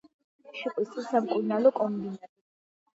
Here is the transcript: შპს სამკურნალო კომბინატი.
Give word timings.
შპს 0.61 1.05
სამკურნალო 1.11 1.77
კომბინატი. 1.79 2.37